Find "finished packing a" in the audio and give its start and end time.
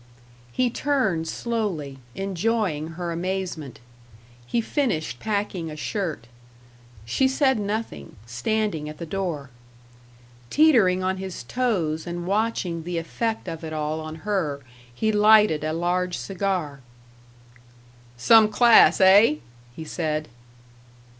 4.59-5.75